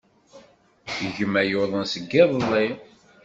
Gma 1.15 1.41
yuḍen 1.43 1.83
seg 1.93 2.05
yiḍelli. 2.13 2.67